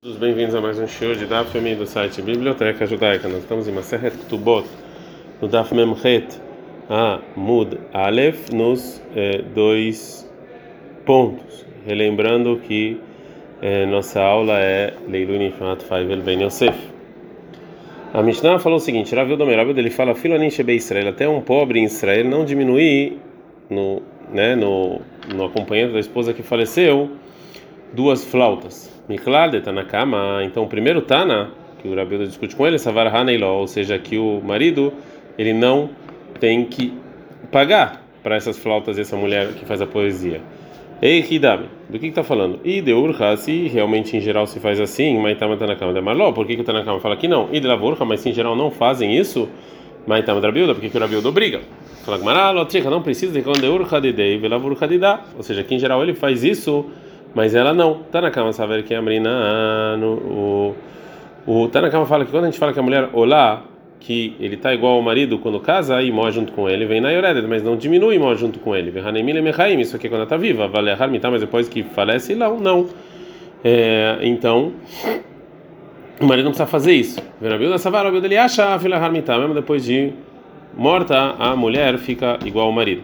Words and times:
Todos 0.00 0.16
bem-vindos 0.16 0.54
a 0.54 0.60
mais 0.60 0.78
um 0.78 0.86
show 0.86 1.12
de 1.12 1.26
Daf 1.26 1.58
Yomi 1.58 1.74
do 1.74 1.84
site 1.84 2.22
Biblioteca 2.22 2.86
Judaica. 2.86 3.26
Nós 3.26 3.40
estamos 3.40 3.66
em 3.66 3.72
Maseret 3.72 4.16
Ktubot, 4.16 4.64
no 5.42 5.48
Daf 5.48 5.74
Memchet 5.74 6.40
a 6.88 7.18
Mud 7.34 7.76
Aleph, 7.92 8.48
nos 8.50 9.02
eh, 9.16 9.42
dois 9.52 10.24
pontos. 11.04 11.66
Relembrando 11.84 12.58
que 12.58 13.00
eh, 13.60 13.86
nossa 13.86 14.22
aula 14.22 14.60
é 14.60 14.94
Leilu 15.08 15.36
Nifmat 15.36 15.82
Faivel 15.82 16.22
Ben 16.22 16.44
Yosef. 16.44 16.78
A 18.14 18.22
Mishnah 18.22 18.60
falou 18.60 18.78
o 18.78 18.80
seguinte: 18.80 19.12
Rav 19.16 19.28
Yodomer, 19.28 19.58
ele 19.58 19.90
fala, 19.90 20.14
Filonin 20.14 20.48
Shebe 20.48 20.76
Israel, 20.76 21.08
até 21.08 21.28
um 21.28 21.40
pobre 21.40 21.80
em 21.80 21.84
Israel 21.86 22.24
não 22.24 22.44
diminuir 22.44 23.18
no, 23.68 24.00
né, 24.32 24.54
no, 24.54 25.00
no 25.34 25.46
acompanhante 25.46 25.94
da 25.94 25.98
esposa 25.98 26.32
que 26.32 26.44
faleceu 26.44 27.10
duas 27.92 28.24
flautas. 28.24 28.96
Miklade 29.08 29.60
Tanakama, 29.60 30.42
então 30.44 30.64
o 30.64 30.68
primeiro 30.68 31.00
Tana, 31.00 31.50
que 31.80 31.88
o 31.88 31.94
Rabi 31.94 32.18
discute 32.18 32.54
com 32.54 32.66
ele, 32.66 32.78
Savar 32.78 33.06
Haneiló, 33.14 33.58
ou 33.58 33.66
seja, 33.66 33.98
que 33.98 34.18
o 34.18 34.40
marido 34.44 34.92
ele 35.38 35.52
não 35.52 35.90
tem 36.38 36.64
que 36.64 36.92
pagar 37.50 38.02
para 38.22 38.36
essas 38.36 38.58
flautas 38.58 38.98
essa 38.98 39.16
mulher 39.16 39.48
que 39.54 39.64
faz 39.64 39.80
a 39.80 39.86
poesia. 39.86 40.40
Ei, 41.00 41.24
Hidami, 41.30 41.66
do 41.88 41.98
que 41.98 42.06
está 42.06 42.24
falando? 42.24 42.58
E 42.64 42.80
de 42.80 42.92
urha, 42.92 43.36
se 43.36 43.68
realmente 43.68 44.16
em 44.16 44.20
geral 44.20 44.46
se 44.46 44.58
faz 44.58 44.80
assim, 44.80 45.16
Maitama 45.18 45.56
Tanakama 45.56 45.92
de 45.92 46.00
Marló, 46.00 46.32
por 46.32 46.44
que, 46.44 46.56
que 46.56 46.60
o 46.60 46.64
Tanakama 46.64 46.98
fala 46.98 47.16
que 47.16 47.28
não? 47.28 47.48
E 47.52 47.60
de 47.60 47.66
Lavurha, 47.66 48.04
mas 48.04 48.20
se 48.20 48.30
em 48.30 48.32
geral 48.32 48.56
não 48.56 48.70
fazem 48.70 49.16
isso, 49.16 49.48
Maitama 50.06 50.40
Drabilda, 50.40 50.74
por 50.74 50.80
que, 50.80 50.94
o 50.94 51.00
Rabilda 51.00 51.28
obriga? 51.28 51.60
Fala 52.04 52.18
Gmaralo, 52.18 52.66
não 52.90 53.02
precisa 53.02 53.32
de 53.32 53.42
quando 53.42 53.60
de 53.60 53.68
urha 53.68 54.00
de 54.00 54.12
dei, 54.12 54.38
velavurha 54.38 54.88
de 54.88 54.98
dá, 54.98 55.20
ou 55.36 55.42
seja, 55.42 55.62
que 55.62 55.74
em 55.74 55.78
geral 55.78 56.02
ele 56.02 56.14
faz 56.14 56.42
isso 56.42 56.86
mas 57.34 57.54
ela 57.54 57.72
não. 57.72 58.02
Tá 58.10 58.20
na 58.20 58.30
cama 58.30 58.52
saber 58.52 58.84
que 58.84 58.94
a 58.94 59.02
Marina 59.02 59.96
no 59.96 60.12
o 60.14 60.74
o 61.46 61.68
tá 61.68 61.80
na 61.80 61.90
cama 61.90 62.04
fala 62.04 62.24
que 62.24 62.30
quando 62.30 62.44
a 62.44 62.46
gente 62.46 62.58
fala 62.58 62.72
que 62.74 62.78
a 62.78 62.82
mulher 62.82 63.08
olá 63.12 63.62
que 64.00 64.36
ele 64.38 64.56
tá 64.56 64.72
igual 64.72 64.94
ao 64.94 65.02
marido 65.02 65.38
quando 65.38 65.58
casa 65.60 66.00
e 66.02 66.10
morre 66.10 66.32
junto 66.32 66.52
com 66.52 66.68
ele, 66.68 66.86
vem 66.86 67.00
na 67.00 67.10
Yoredet, 67.10 67.46
mas 67.46 67.62
não 67.62 67.76
diminui 67.76 68.16
e 68.16 68.18
morre 68.18 68.36
junto 68.36 68.58
com 68.58 68.74
ele. 68.74 68.90
Vem 68.90 69.02
isso 69.80 69.96
aqui 69.96 70.06
é 70.06 70.10
quando 70.10 70.20
ela 70.20 70.28
tá 70.28 70.36
viva, 70.36 70.68
vale 70.68 70.90
Harmitá, 70.90 71.30
mas 71.30 71.40
depois 71.40 71.68
que 71.68 71.82
falece, 71.82 72.34
não, 72.34 72.58
não. 72.58 72.86
É, 73.64 74.18
então, 74.22 74.72
o 76.20 76.26
marido 76.26 76.44
não 76.44 76.52
precisa 76.52 76.66
fazer 76.66 76.92
isso. 76.92 77.20
Vem 77.40 77.50
na 77.50 77.58
Bilda 77.58 77.78
Savar, 77.78 78.06
a 78.06 78.10
Bilda 78.10 78.26
ele 78.26 78.36
acha 78.36 78.74
a 78.74 78.78
filha 78.78 78.96
Harmitá, 78.96 79.38
mesmo 79.38 79.54
depois 79.54 79.84
de 79.84 80.12
morta, 80.76 81.34
a 81.38 81.56
mulher 81.56 81.98
fica 81.98 82.38
igual 82.44 82.66
ao 82.66 82.72
marido. 82.72 83.02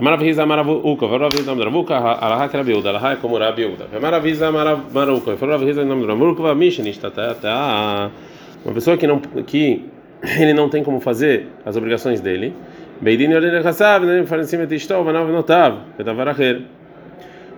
Maravilha 0.00 0.44
Maravuca, 0.44 1.06
Maravilha 1.06 1.54
Maravuca, 1.54 1.94
Alaha 1.94 2.48
que 2.48 2.56
Rabiuda, 2.56 2.88
Alaha 2.88 3.12
é 3.12 3.16
como 3.16 3.38
Rabiuda. 3.38 3.86
Maravilha 4.00 4.50
Maravuca, 4.50 5.36
Maravilha 5.40 5.84
Maravuca, 5.84 6.54
Mishnista, 6.54 7.10
tá? 7.10 8.10
Uma 8.64 8.74
pessoa 8.74 8.96
que 8.96 9.06
não 9.06 9.20
que 9.20 9.84
ele 10.38 10.52
não 10.52 10.68
tem 10.68 10.82
como 10.82 11.00
fazer 11.00 11.46
as 11.64 11.76
obrigações 11.76 12.20
dele. 12.20 12.52
Beidin 13.00 13.30
Yorene 13.30 13.58
Hassav, 13.58 14.04
né? 14.04 14.24
Falecimento 14.26 14.74
Istov, 14.74 15.04
Vanav 15.04 15.30
Notav, 15.30 15.78
Petavaracher. 15.96 16.62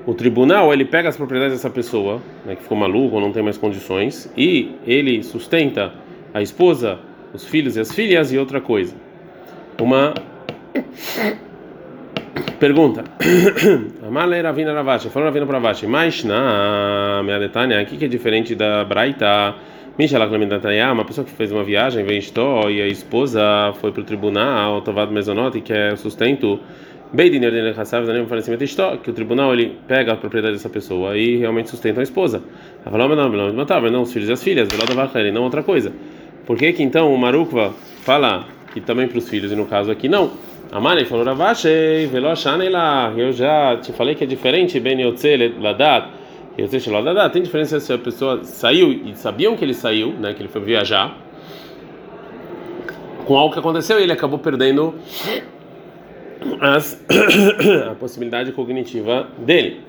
O 0.06 0.14
tribunal 0.14 0.72
ele 0.72 0.84
pega 0.84 1.08
as 1.08 1.16
propriedades 1.16 1.56
dessa 1.56 1.70
pessoa, 1.70 2.20
né, 2.44 2.54
que 2.54 2.62
ficou 2.62 2.78
maluco 2.78 3.16
ou 3.16 3.20
não 3.20 3.32
tem 3.32 3.42
mais 3.42 3.58
condições, 3.58 4.30
e 4.36 4.76
ele 4.86 5.20
sustenta 5.24 5.92
a 6.32 6.40
esposa, 6.40 7.00
os 7.34 7.44
filhos 7.44 7.76
e 7.76 7.80
as 7.80 7.92
filhas 7.92 8.32
e 8.32 8.38
outra 8.38 8.60
coisa. 8.60 8.94
Uma 9.80 10.14
Pergunta. 12.58 13.04
Amalei 14.06 14.40
Ravina 14.40 14.72
Ravashi. 14.72 15.10
Falou 15.10 15.28
Ravina 15.28 15.46
para 15.46 15.58
Ravashi. 15.58 15.86
Mas 15.86 16.24
na 16.24 17.22
minha 17.24 17.38
Netanya, 17.38 17.80
aqui 17.80 17.96
que 17.96 18.04
é 18.04 18.08
diferente 18.08 18.54
da 18.54 18.84
Braita. 18.84 19.54
Mishalach 19.98 20.30
Lemindataya, 20.30 20.92
uma 20.92 21.06
pessoa 21.06 21.24
que 21.24 21.32
fez 21.32 21.50
uma 21.50 21.64
viagem, 21.64 22.04
veio 22.04 22.18
Istó, 22.18 22.68
e 22.68 22.82
a 22.82 22.86
esposa 22.86 23.72
foi 23.80 23.92
para 23.92 24.02
o 24.02 24.04
tribunal, 24.04 24.82
Tovado 24.82 25.10
Mesonote, 25.10 25.62
que 25.62 25.72
é 25.72 25.96
sustento. 25.96 26.60
Beidin 27.14 27.42
Yordin 27.42 27.80
Hassav, 27.80 28.04
Zanim 28.04 28.26
falecimento 28.26 28.62
Istó, 28.62 28.98
que 28.98 29.08
o 29.08 29.14
tribunal 29.14 29.54
ele 29.54 29.78
pega 29.88 30.12
a 30.12 30.16
propriedade 30.16 30.54
dessa 30.54 30.68
pessoa 30.68 31.16
e 31.16 31.36
realmente 31.36 31.70
sustenta 31.70 32.00
a 32.00 32.02
esposa. 32.02 32.42
Ela 32.82 32.90
falou, 32.90 33.08
mas 33.08 33.16
não, 33.16 33.28
não, 33.30 33.54
matava, 33.54 33.90
não 33.90 34.02
os 34.02 34.12
filhos 34.12 34.28
e 34.28 34.32
as 34.32 34.42
filhas, 34.42 34.68
Velada 34.68 35.32
não 35.32 35.44
outra 35.44 35.62
coisa. 35.62 35.90
Por 36.44 36.58
que 36.58 36.74
que 36.74 36.82
então 36.82 37.14
o 37.14 37.16
Marukva 37.16 37.72
fala 38.02 38.44
que 38.80 38.86
também 38.86 39.08
para 39.08 39.16
os 39.16 39.28
filhos 39.28 39.50
e 39.50 39.56
no 39.56 39.64
caso 39.64 39.90
aqui 39.90 40.06
não? 40.08 40.32
Amani 40.70 41.06
falou 41.06 41.24
Ravashei, 41.24 42.06
Veloshanei 42.06 42.68
lá. 42.68 43.12
Eu 43.16 43.32
já 43.32 43.76
te 43.78 43.92
falei 43.92 44.14
que 44.14 44.24
é 44.24 44.26
diferente, 44.26 44.78
Ben 44.78 45.00
Yotze 45.00 45.54
Ladat. 45.58 46.08
Yotze 46.58 46.90
Ladat. 46.90 47.32
Tem 47.32 47.42
diferença 47.42 47.80
se 47.80 47.92
a 47.92 47.96
pessoa 47.96 48.44
saiu 48.44 48.92
e 48.92 49.14
sabiam 49.14 49.56
que 49.56 49.64
ele 49.64 49.72
saiu, 49.72 50.12
né, 50.12 50.34
que 50.34 50.42
ele 50.42 50.48
foi 50.48 50.60
viajar, 50.60 51.16
com 53.24 53.36
algo 53.36 53.52
que 53.54 53.58
aconteceu 53.58 53.98
e 53.98 54.02
ele 54.02 54.12
acabou 54.12 54.38
perdendo 54.38 54.94
as, 56.60 57.02
a 57.90 57.94
possibilidade 57.94 58.52
cognitiva 58.52 59.28
dele. 59.38 59.80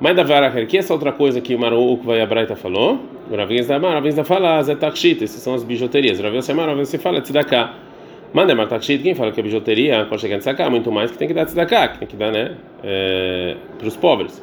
Mas 0.00 0.16
da 0.16 0.24
Varacher, 0.24 0.66
que 0.66 0.78
essa 0.78 0.92
outra 0.92 1.12
coisa 1.12 1.40
que 1.40 1.54
o 1.54 1.58
Maruk 1.58 2.04
vai 2.04 2.20
a 2.20 2.26
Braita 2.26 2.56
falou, 2.56 3.00
Ravins 3.30 3.66
da 3.66 3.78
Mar, 3.78 3.94
Ravins 3.94 4.14
da 4.14 4.24
fala, 4.24 4.60
Zetakshit, 4.62 5.22
essas 5.22 5.40
são 5.40 5.54
as 5.54 5.62
bijuterias. 5.62 6.18
Ravins 6.18 6.46
da 6.46 6.54
Mar, 6.54 6.68
Ravins 6.68 6.88
se 6.88 6.98
fala, 6.98 7.20
Tzedakah. 7.20 7.87
Manda 8.32 8.54
Martakshit, 8.54 9.02
quem 9.02 9.14
fala 9.14 9.32
que 9.32 9.40
a 9.40 9.42
bijuteria 9.42 10.04
pode 10.04 10.20
chegar 10.20 10.38
tzedakah, 10.38 10.68
muito 10.68 10.92
mais 10.92 11.10
que 11.10 11.16
tem 11.16 11.26
que 11.26 11.34
dar 11.34 11.46
tzedakah, 11.46 11.88
que 11.88 11.98
tem 12.00 12.08
que 12.08 12.16
dar, 12.16 12.30
né, 12.30 12.56
é, 12.84 13.56
para 13.78 13.88
os 13.88 13.96
pobres. 13.96 14.42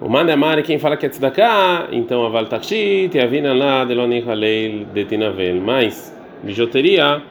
O 0.00 0.08
Mandamari, 0.08 0.62
quem 0.62 0.78
fala 0.78 0.96
que 0.96 1.04
é 1.06 1.08
tzedakah, 1.08 1.88
então 1.92 2.24
a 2.24 2.28
Val 2.28 2.46
Takshit, 2.46 3.18
a 3.18 3.26
Vina 3.26 3.52
lá, 3.52 3.84
Deloni 3.84 4.24
Haleil, 4.26 4.86
Detinavel. 4.86 5.60
Mas, 5.60 6.16
bijuteria, 6.42 7.22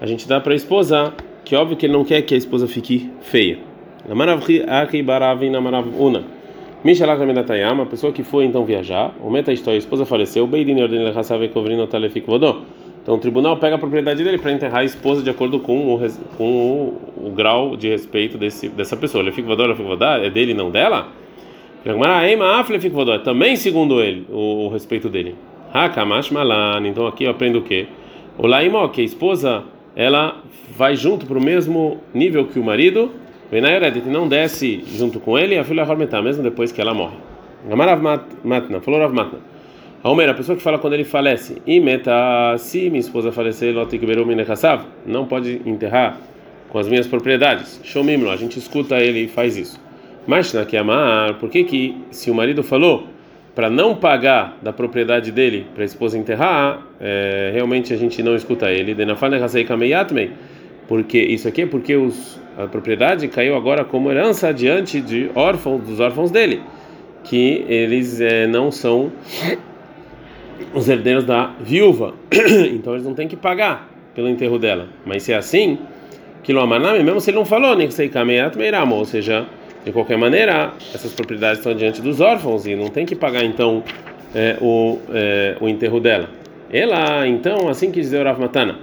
a 0.00 0.06
gente 0.06 0.26
dá 0.26 0.40
para 0.40 0.54
a 0.54 0.56
esposa, 0.56 1.12
que 1.44 1.54
óbvio 1.54 1.76
que 1.76 1.86
ele 1.86 1.92
não 1.92 2.04
quer 2.04 2.22
que 2.22 2.34
a 2.34 2.38
esposa 2.38 2.66
fique 2.66 3.10
feia. 3.20 3.58
Mishalach 6.82 7.20
Medatayama, 7.20 7.82
a 7.82 7.86
pessoa 7.86 8.10
que 8.10 8.22
foi 8.22 8.46
então 8.46 8.64
viajar, 8.64 9.14
o 9.22 9.30
Meta 9.30 9.50
a 9.50 9.74
esposa 9.74 10.06
faleceu, 10.06 10.46
Beidin 10.46 10.80
Ordem 10.80 11.04
Lechasav 11.04 11.46
Kovrino 11.48 11.86
Talefik 11.86 12.26
Vodó. 12.26 12.62
Então 13.02 13.14
o 13.14 13.18
tribunal 13.18 13.56
pega 13.56 13.76
a 13.76 13.78
propriedade 13.78 14.22
dele 14.22 14.38
para 14.38 14.52
enterrar 14.52 14.80
a 14.80 14.84
esposa 14.84 15.22
de 15.22 15.30
acordo 15.30 15.58
com 15.58 15.94
o, 15.94 16.00
com 16.36 16.44
o, 16.44 17.28
o 17.28 17.30
grau 17.30 17.76
de 17.76 17.88
respeito 17.88 18.36
desse, 18.36 18.68
dessa 18.68 18.96
pessoa. 18.96 19.22
Ele 19.22 19.32
fica 19.32 19.48
vador, 19.48 19.74
fica 19.74 20.04
é 20.22 20.30
dele 20.30 20.52
não 20.52 20.70
dela? 20.70 21.08
Também 23.24 23.56
segundo 23.56 24.02
ele, 24.02 24.26
o, 24.28 24.66
o 24.66 24.68
respeito 24.68 25.08
dele. 25.08 25.34
Então 26.84 27.06
aqui 27.06 27.24
eu 27.24 27.30
aprendo 27.30 27.60
o 27.60 27.62
quê? 27.62 27.86
O 28.36 28.46
laimó, 28.46 28.86
que 28.88 29.00
a 29.00 29.04
esposa 29.04 29.64
ela 29.96 30.42
vai 30.76 30.94
junto 30.94 31.26
para 31.26 31.38
o 31.38 31.42
mesmo 31.42 31.98
nível 32.12 32.46
que 32.46 32.58
o 32.58 32.64
marido, 32.64 33.10
Venayoret, 33.50 34.00
não 34.06 34.28
desce 34.28 34.84
junto 34.96 35.18
com 35.18 35.38
ele, 35.38 35.58
a 35.58 35.64
filha 35.64 35.84
vai 35.84 36.22
mesmo 36.22 36.42
depois 36.42 36.70
que 36.70 36.80
ela 36.80 36.94
morre. 36.94 37.16
Gamarav 37.68 38.02
Matna, 38.44 38.80
falou 38.80 39.00
Rav 39.00 39.12
Matna. 39.12 39.38
Almeida, 40.02 40.32
a 40.32 40.34
pessoa 40.34 40.56
que 40.56 40.62
fala 40.62 40.78
quando 40.78 40.94
ele 40.94 41.04
falece, 41.04 41.60
imeta, 41.66 42.56
se 42.56 42.88
minha 42.88 43.00
esposa 43.00 43.30
falecer, 43.30 43.74
não 45.04 45.26
pode 45.26 45.60
enterrar 45.66 46.18
com 46.70 46.78
as 46.78 46.88
minhas 46.88 47.06
propriedades. 47.06 47.78
Shomimlo, 47.84 48.30
a 48.30 48.36
gente 48.36 48.58
escuta 48.58 48.98
ele 48.98 49.24
e 49.24 49.28
faz 49.28 49.58
isso. 49.58 49.78
Mas 50.26 50.54
na 50.54 50.64
que 50.64 50.74
amar, 50.78 51.34
por 51.34 51.50
que 51.50 51.64
que 51.64 51.96
se 52.10 52.30
o 52.30 52.34
marido 52.34 52.62
falou 52.62 53.08
para 53.54 53.68
não 53.68 53.94
pagar 53.94 54.56
da 54.62 54.72
propriedade 54.72 55.30
dele 55.30 55.66
para 55.74 55.82
a 55.82 55.86
esposa 55.86 56.16
enterrar, 56.16 56.80
é, 56.98 57.50
realmente 57.52 57.92
a 57.92 57.96
gente 57.98 58.22
não 58.22 58.34
escuta 58.34 58.70
ele. 58.70 58.96
Porque 60.88 61.18
isso 61.18 61.46
aqui 61.46 61.62
é 61.62 61.66
porque 61.66 61.94
os, 61.94 62.40
a 62.56 62.66
propriedade 62.66 63.28
caiu 63.28 63.54
agora 63.54 63.84
como 63.84 64.10
herança 64.10 64.50
diante 64.54 64.98
de 64.98 65.30
órfãos 65.34 65.82
dos 65.82 66.00
órfãos 66.00 66.30
dele, 66.30 66.62
que 67.22 67.66
eles 67.68 68.18
é, 68.18 68.46
não 68.46 68.70
são 68.70 69.12
os 70.74 70.88
herdeiros 70.88 71.24
da 71.24 71.52
viúva, 71.60 72.14
então 72.72 72.94
eles 72.94 73.04
não 73.04 73.14
têm 73.14 73.28
que 73.28 73.36
pagar 73.36 73.88
pelo 74.14 74.28
enterro 74.28 74.58
dela. 74.58 74.88
Mas 75.04 75.22
se 75.22 75.32
é 75.32 75.36
assim, 75.36 75.78
Kilomanami, 76.42 77.02
mesmo 77.02 77.20
se 77.20 77.30
ele 77.30 77.38
não 77.38 77.44
falou, 77.44 77.76
nem 77.76 77.86
que 77.86 77.94
sei 77.94 78.08
ou 78.96 79.04
seja, 79.04 79.46
de 79.84 79.92
qualquer 79.92 80.18
maneira, 80.18 80.72
essas 80.94 81.12
propriedades 81.12 81.58
estão 81.58 81.74
diante 81.74 82.00
dos 82.00 82.20
órfãos 82.20 82.66
e 82.66 82.74
não 82.74 82.88
tem 82.88 83.06
que 83.06 83.14
pagar 83.14 83.44
então 83.44 83.82
é, 84.34 84.56
o, 84.60 84.98
é, 85.12 85.56
o 85.60 85.68
enterro 85.68 86.00
dela. 86.00 86.28
Ela, 86.72 87.26
então, 87.26 87.68
assim 87.68 87.90
que 87.90 88.00
dizer 88.00 88.20
o 88.20 88.24
Rav 88.24 88.40
Matana, 88.40 88.78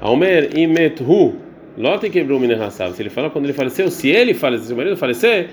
Almer 0.00 0.50
lote 1.76 2.10
quebrou 2.10 2.38
Se 2.94 3.02
ele 3.02 3.10
fala 3.10 3.30
quando 3.30 3.44
ele 3.44 3.52
faleceu, 3.52 3.90
se 3.90 4.08
ele 4.08 4.34
falecer, 4.34 4.66
se 4.68 4.72
o 4.72 4.76
marido 4.76 4.96
falecer, 4.96 5.48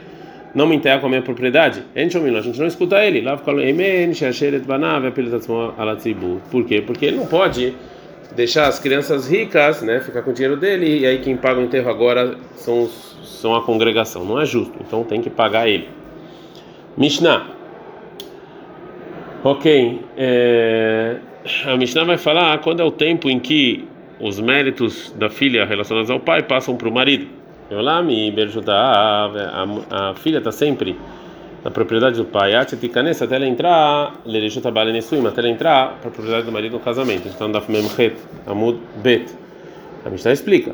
não 0.53 0.65
me 0.65 0.75
enterra 0.75 0.99
com 0.99 1.05
a 1.07 1.09
minha 1.09 1.21
propriedade, 1.21 1.83
a 1.95 1.99
gente 1.99 2.17
não 2.17 2.67
escuta 2.67 3.03
ele. 3.03 3.23
Por 6.49 6.65
quê? 6.65 6.81
Porque 6.81 7.05
ele 7.05 7.17
não 7.17 7.25
pode 7.25 7.75
deixar 8.35 8.67
as 8.67 8.79
crianças 8.79 9.29
ricas, 9.29 9.81
né, 9.81 9.99
ficar 9.99 10.21
com 10.21 10.31
o 10.31 10.33
dinheiro 10.33 10.55
dele, 10.55 10.99
e 10.99 11.05
aí 11.05 11.19
quem 11.19 11.35
paga 11.35 11.59
o 11.59 11.63
enterro 11.63 11.89
agora 11.89 12.35
são, 12.55 12.87
são 13.23 13.55
a 13.55 13.63
congregação. 13.63 14.23
Não 14.25 14.39
é 14.39 14.45
justo, 14.45 14.73
então 14.85 15.03
tem 15.03 15.21
que 15.21 15.29
pagar 15.29 15.67
ele. 15.67 15.89
Mishnah. 16.97 17.47
Ok. 19.43 20.01
É... 20.17 21.17
A 21.65 21.77
Mishnah 21.77 22.03
vai 22.03 22.17
falar 22.17 22.57
quando 22.59 22.81
é 22.81 22.83
o 22.83 22.91
tempo 22.91 23.29
em 23.29 23.39
que 23.39 23.87
os 24.19 24.39
méritos 24.39 25.13
da 25.17 25.29
filha 25.29 25.65
relacionados 25.65 26.11
ao 26.11 26.19
pai 26.19 26.43
passam 26.43 26.75
para 26.75 26.89
o 26.89 26.91
marido. 26.91 27.38
A 29.91 30.13
filha 30.15 30.39
está 30.39 30.51
sempre 30.51 30.95
na 31.63 31.69
propriedade 31.69 32.17
do 32.17 32.25
pai. 32.25 32.55
Até 32.55 32.75
ela 33.35 33.45
entrar, 33.45 34.13
até 34.15 35.39
ela 35.41 35.49
entrar 35.49 35.87
para 35.99 36.07
a 36.07 36.11
propriedade 36.11 36.45
do 36.47 36.51
marido 36.51 36.73
no 36.73 36.79
casamento. 36.79 37.27
Então, 37.27 37.51
da 37.51 37.61
Memchet, 37.67 38.15
Amud 38.47 38.79
Bet. 39.03 39.31
A 40.03 40.09
Mishnah 40.09 40.31
explica. 40.31 40.73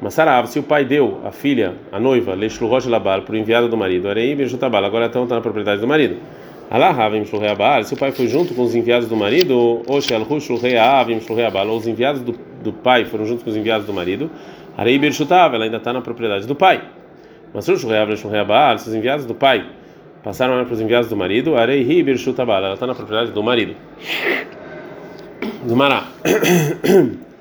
Masarav, 0.00 0.48
se 0.48 0.58
o 0.58 0.64
pai 0.64 0.84
deu 0.84 1.20
a 1.24 1.30
filha, 1.30 1.74
a 1.92 2.00
noiva, 2.00 2.34
Leshlurosh 2.34 2.86
Labal, 2.86 3.22
para 3.22 3.34
o 3.34 3.38
enviado 3.38 3.68
do 3.68 3.76
marido, 3.76 4.08
Arei 4.08 4.34
Berjutabal, 4.34 4.84
agora 4.84 5.06
então 5.06 5.22
está 5.22 5.36
na 5.36 5.40
propriedade 5.40 5.80
do 5.80 5.86
marido. 5.86 6.16
Alahavim 6.68 7.24
Shlureabal, 7.24 7.84
se 7.84 7.94
o 7.94 7.96
pai 7.96 8.10
foi 8.10 8.26
junto 8.26 8.54
com 8.54 8.62
os 8.62 8.74
enviados 8.74 9.06
do 9.06 9.14
marido, 9.14 9.82
Oshel 9.86 10.26
Shlureavim 10.40 11.20
Shlureabal, 11.20 11.68
ou 11.68 11.76
os 11.76 11.86
enviados 11.86 12.22
do, 12.22 12.34
do 12.64 12.72
pai 12.72 13.04
foram 13.04 13.26
junto 13.26 13.44
com 13.44 13.50
os 13.50 13.56
enviados 13.56 13.86
do 13.86 13.92
marido, 13.92 14.28
Arei 14.76 14.98
Berjutav, 14.98 15.54
ela 15.54 15.64
ainda 15.64 15.76
está 15.76 15.92
na 15.92 16.00
propriedade 16.00 16.46
do 16.46 16.54
pai. 16.54 16.82
Mas 17.52 17.66
Shlureavim 17.66 18.16
Shlureabal, 18.16 18.78
se 18.78 18.88
os 18.88 18.94
enviados 18.94 19.26
do 19.26 19.34
pai 19.34 19.66
passaram 20.22 20.64
para 20.64 20.72
os 20.72 20.80
enviados 20.80 21.08
do 21.08 21.16
marido, 21.16 21.56
Arei 21.56 22.02
Berjutabal, 22.02 22.64
ela 22.64 22.74
está 22.74 22.86
na 22.86 22.94
propriedade 22.94 23.32
do 23.32 23.42
marido. 23.42 23.74
Do 25.64 25.76
Mará. 25.76 26.06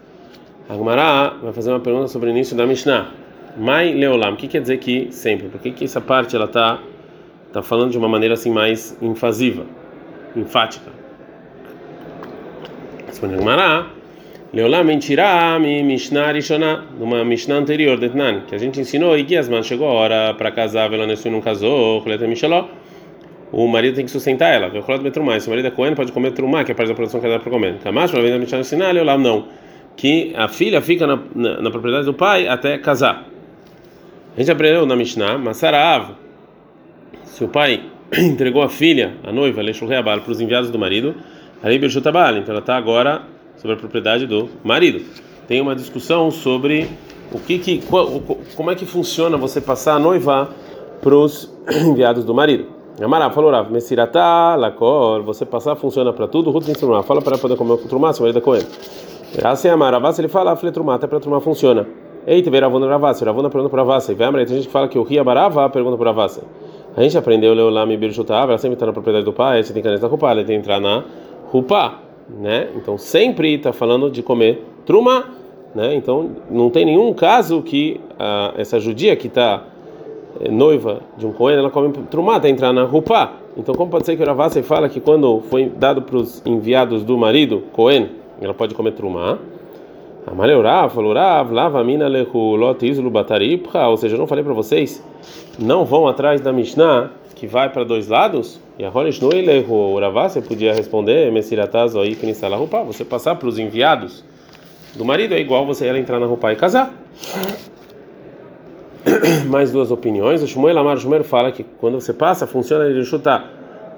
Vai 1.42 1.52
fazer 1.54 1.70
uma 1.70 1.80
pergunta 1.82 2.08
sobre 2.08 2.30
o 2.30 2.32
início 2.32 2.56
da 2.56 2.66
Mishnah. 2.66 3.12
Mai 3.58 3.94
leolam, 3.94 4.34
o 4.34 4.38
que 4.38 4.48
quer 4.48 4.62
dizer 4.62 4.78
que 4.78 5.12
sempre? 5.12 5.50
Por 5.50 5.60
que, 5.60 5.72
que 5.72 5.84
essa 5.84 6.00
parte 6.00 6.36
ela 6.36 6.46
está 6.46 6.80
tá 7.52 7.62
falando 7.62 7.92
de 7.92 7.98
uma 7.98 8.08
maneira 8.08 8.36
assim 8.36 8.50
mais 8.50 8.98
invasiva, 9.02 9.66
enfática? 10.34 10.90
Responde 13.06 13.36
a 13.36 14.01
Leolam 14.54 14.84
mentirá 14.84 15.58
mi 15.60 15.82
Mishnah 15.82 16.32
Rishonah, 16.34 16.84
numa 17.00 17.24
Mishnah 17.24 17.56
anterior, 17.56 17.98
Detnan, 17.98 18.42
que 18.42 18.56
a 18.56 18.58
gente 18.58 18.80
ensinou, 18.80 19.18
e 19.18 19.26
Giasman 19.26 19.64
chegou 19.64 19.88
a 19.88 19.94
hora 19.94 20.34
para 20.34 20.52
casar, 20.52 20.90
Velanesu 20.90 21.30
não 21.30 21.40
casou, 21.40 22.00
Roleta 22.00 22.28
Micheló. 22.28 22.68
O 23.52 23.68
marido 23.68 23.96
tem 23.96 24.06
que 24.06 24.12
sustentar 24.12 24.54
ela. 24.54 24.70
Se 25.40 25.48
o 25.48 25.50
marido 25.50 25.68
é 25.68 25.72
coen, 25.72 25.94
pode 25.94 26.12
comer 26.12 26.32
trumá, 26.32 26.64
que 26.64 26.72
é 26.72 26.76
parte 26.76 26.90
da 26.90 26.96
produção 26.96 27.20
que 27.20 27.26
ela 27.26 27.40
para 27.40 27.50
comer. 27.50 27.80
Camacho, 27.84 28.16
uma 28.16 28.22
vez 28.22 28.34
a 28.34 28.38
Mishnah 28.38 28.60
ensinar, 28.60 28.92
Leolam 28.92 29.18
não 29.18 29.48
que 29.96 30.34
a 30.36 30.48
filha 30.48 30.82
fica 30.82 31.06
na, 31.06 31.20
na, 31.36 31.62
na, 31.62 31.72
propriedade 31.72 32.06
do 32.06 32.14
pai 32.14 32.48
até 32.48 32.78
casar. 32.78 33.26
A 34.36 34.40
gente 34.40 34.52
aprendeu 34.52 34.86
na 34.86 34.96
Mishnah, 34.96 35.38
Masarav, 35.38 36.16
se 37.26 37.44
o 37.44 37.48
pai 37.48 37.84
entregou 38.18 38.62
a 38.62 38.70
filha, 38.70 39.14
a 39.24 39.32
noiva, 39.32 39.62
Leshurreabal, 39.62 40.22
para 40.22 40.32
os 40.32 40.40
enviados 40.40 40.70
do 40.70 40.80
marido, 40.80 41.16
aí 41.62 41.78
Berjutabal, 41.78 42.38
então 42.38 42.54
ela 42.54 42.60
está 42.60 42.76
agora 42.76 43.24
sobre 43.62 43.76
a 43.76 43.80
propriedade 43.80 44.26
do 44.26 44.50
marido. 44.64 45.06
Tem 45.48 45.62
uma 45.62 45.76
discussão 45.76 46.32
sobre 46.32 46.90
o 47.32 47.40
que, 47.40 47.60
que 47.60 47.84
como 48.56 48.72
é 48.72 48.76
que 48.76 48.86
funciona 48.86 49.38
você 49.38 49.62
passar 49.62 49.96
a 49.96 50.00
noiva 50.00 50.50
para 51.02 51.16
os 51.16 51.52
enviados 51.86 52.26
do 52.26 52.34
marido. 52.34 52.66
Amará 53.02 53.30
falou, 53.32 53.52
Rav, 53.52 53.72
Messiratá, 53.72 54.56
Lakor, 54.56 55.24
você 55.24 55.46
passar 55.46 55.76
funciona 55.76 56.12
para 56.12 56.28
tudo, 56.28 56.52
Ruth 56.52 56.68
ensinou, 56.68 57.02
fala 57.04 57.22
para 57.22 57.38
poder 57.38 57.56
comer 57.56 57.74
o 57.74 57.78
trumá, 57.78 58.14
seu 58.14 58.26
marido 58.26 58.44
ele. 58.56 58.68
Assim, 59.44 59.70
a 59.70 59.76
Ravassa 59.76 60.22
ele 60.22 60.28
fala, 60.28 60.56
Fletrumá, 60.56 60.96
até 60.96 61.08
para 61.08 61.20
Trumá 61.20 61.40
funciona. 61.40 61.88
Eita, 62.28 62.52
veio 62.52 62.64
Ravuna 62.64 62.88
Ravassa, 62.88 63.26
Ravuna 63.26 63.50
pergunta 63.50 63.72
para 63.72 63.82
Ravassa. 63.82 64.12
E 64.12 64.16
vem 64.16 64.32
tem 64.32 64.48
gente 64.48 64.68
que 64.68 64.72
fala 64.72 64.88
que 64.88 65.00
o 65.00 65.04
Ria 65.04 65.24
Barava 65.24 65.68
pergunta 65.70 65.98
para 65.98 66.12
Ravassa. 66.12 66.44
A 66.96 67.02
gente 67.02 67.18
aprendeu 67.18 67.54
Leolam 67.54 67.90
e 67.92 67.98
Birchutav, 67.98 68.50
ela 68.50 68.58
sempre 68.58 68.74
está 68.74 68.86
na 68.86 68.92
propriedade 68.92 69.24
do 69.24 69.32
pai, 69.32 69.64
você 69.64 69.72
tem 69.74 69.82
entrar 69.82 69.98
na 69.98 70.08
Rupá, 70.08 70.32
ele 70.32 70.44
tem 70.44 70.58
que 70.58 70.62
entrar 70.62 70.80
na 70.80 71.06
Rupá, 71.50 72.00
né? 72.40 72.70
Então 72.76 72.98
sempre 72.98 73.54
está 73.56 73.74
falando 73.74 74.10
de 74.10 74.24
comer 74.24 74.64
Trumá, 74.86 75.26
né? 75.76 75.96
Então 75.96 76.32
não 76.50 76.70
tem 76.70 76.86
nenhum 76.86 77.14
caso 77.14 77.62
que 77.62 78.00
ah, 78.20 78.54
essa 78.58 78.80
judia 78.80 79.16
que 79.16 79.28
está 79.28 79.64
é, 80.40 80.50
noiva 80.50 81.02
de 81.18 81.26
um 81.26 81.32
Cohen, 81.32 81.58
ela 81.58 81.70
come 81.70 81.92
Trumá, 82.10 82.38
está 82.38 82.50
entrar 82.50 82.74
na 82.74 82.84
Rupá. 82.84 83.34
Então 83.58 83.76
como 83.76 83.92
pode 83.92 84.06
ser 84.06 84.16
que 84.16 84.24
o 84.24 84.26
Ravassa 84.26 84.62
fala 84.64 84.88
que 84.88 85.00
quando 85.00 85.42
foi 85.50 85.66
dado 85.66 86.02
para 86.02 86.18
os 86.18 86.42
enviados 86.46 87.04
do 87.04 87.18
marido, 87.18 87.64
Cohen, 87.74 88.10
ela 88.42 88.54
pode 88.54 88.74
comer 88.74 88.94
trumá. 88.94 89.38
Amaleu 90.26 90.62
falou 90.90 91.14
Rav, 91.14 91.52
lava 91.52 91.84
mina 91.84 92.08
izlu 92.82 93.10
bataripcha, 93.10 93.88
ou 93.88 93.98
seja, 93.98 94.16
eu 94.16 94.20
não 94.20 94.28
falei 94.28 94.44
para 94.44 94.54
vocês, 94.54 95.04
não 95.58 95.84
vão 95.84 96.08
atrás 96.08 96.40
da 96.40 96.54
Mishnah 96.54 97.10
que 97.42 97.48
vai 97.48 97.70
para 97.70 97.84
dois 97.84 98.08
lados? 98.08 98.62
E 98.78 98.86
a 98.86 98.92
noilehu 98.92 99.98
Ravá, 99.98 100.30
você 100.30 100.40
podia 100.44 100.76
responder, 100.76 101.32
Messirataz 101.32 101.96
aí 101.96 102.16
knisala 102.16 102.56
roupa, 102.56 102.84
você 102.84 103.04
passar 103.04 103.34
para 103.34 103.48
os 103.48 103.58
enviados 103.58 104.24
do 104.96 105.04
marido 105.04 105.34
é 105.34 105.40
igual 105.40 105.66
você 105.66 105.88
ela 105.88 105.98
entrar 105.98 106.20
na 106.20 106.28
roupa 106.28 106.54
e 106.54 106.56
casar. 106.56 106.94
Mais 109.50 109.72
duas 109.72 109.90
opiniões. 109.90 110.44
O 110.44 110.48
Shmuel 110.48 110.78
Amar 110.78 111.00
Shmuel 111.00 111.24
fala 111.24 111.52
que 111.52 111.64
quando 111.80 112.00
você 112.00 112.14
passa, 112.14 112.46
funciona 112.46 112.86
ele 112.86 113.04
chutar. 113.04 113.52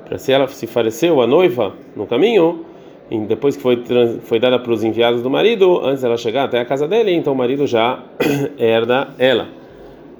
Para 0.06 0.18
se 0.18 0.31
ela 0.31 0.48
se 0.48 0.66
faleceu 0.66 1.19
a 1.22 1.28
noiva 1.28 1.74
no 1.98 2.07
caminho, 2.07 2.66
depois 3.28 3.57
que 3.57 3.62
foi, 3.62 3.84
foi 4.24 4.40
dada 4.40 4.57
para 4.57 4.72
os 4.72 4.86
enviados 4.86 5.22
do 5.22 5.30
marido, 5.30 5.81
antes 5.84 6.01
dela 6.01 6.16
chegar 6.16 6.45
até 6.45 6.62
a 6.62 6.66
casa 6.66 6.88
dele, 6.88 7.12
então 7.13 7.34
o 7.34 7.36
marido 7.36 7.68
já 7.68 8.00
herda 8.57 9.10
ela. 9.19 9.62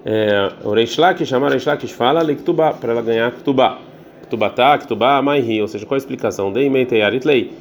É, 0.06 0.52
o 0.64 0.72
Reish 0.72 0.98
Lakish, 0.98 1.30
chamar 1.30 1.52
Reish 1.52 1.66
Lakish 1.66 1.92
fala 1.92 2.22
Liktubá, 2.22 2.74
para 2.74 2.92
ela 2.92 3.02
ganhar 3.02 3.32
Ktubá. 3.32 3.78
Ktubatá, 4.24 4.78
Ktubá, 4.78 5.22
Maihi, 5.22 5.62
ou 5.62 5.68
seja, 5.68 5.86
qual 5.86 5.96
a 5.96 5.98
explicação? 5.98 6.52
Dei 6.52 6.70
Meiteiaritlei. 6.70 7.54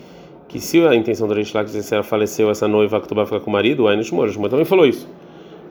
Que 0.48 0.58
se 0.60 0.84
a 0.86 0.94
intenção 0.94 1.28
do 1.28 1.34
Reish 1.34 1.52
Lakish 1.52 1.92
ela 1.92 2.02
faleceu, 2.02 2.50
essa 2.50 2.66
noiva 2.66 3.00
Ktubá 3.00 3.24
fica 3.24 3.40
com 3.40 3.50
o 3.50 3.52
marido, 3.52 3.86
aí 3.86 3.96
no 3.96 4.02
Shmor, 4.02 4.28
o 4.28 4.48
também 4.48 4.64
falou 4.64 4.86
isso. 4.86 5.08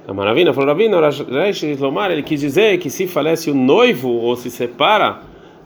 A 0.07 0.13
Maravina 0.13 0.51
falou, 0.53 0.69
Ravina, 0.69 0.97
Reish 0.99 1.79
Lomar, 1.79 2.09
ele 2.09 2.23
quis 2.23 2.39
dizer 2.39 2.77
que 2.79 2.89
se 2.89 3.05
falece 3.05 3.51
o 3.51 3.53
noivo 3.53 4.09
ou 4.09 4.35
se 4.35 4.49
separa, 4.49 5.19